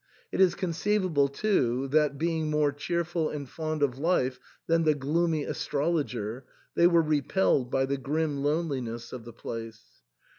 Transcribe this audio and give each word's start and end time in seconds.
It 0.31 0.41
is 0.41 0.55
conceivable, 0.55 1.27
too, 1.27 1.87
that, 1.89 2.17
being 2.17 2.49
more 2.49 2.71
cheerful 2.71 3.29
and 3.29 3.47
fond 3.47 3.83
of 3.83 3.99
life 3.99 4.39
than 4.65 4.83
the 4.83 4.95
gloomy 4.95 5.43
astrologer, 5.43 6.43
they 6.73 6.87
were 6.87 7.03
repelled 7.03 7.69
by 7.69 7.85
the 7.85 7.97
grim 7.97 8.41
loneliness 8.41 9.13
of 9.13 9.25
the 9.25 9.33
place. 9.33 10.01